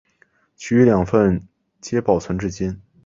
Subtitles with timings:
[0.55, 1.47] 其余两份
[1.79, 2.81] 皆保存至今。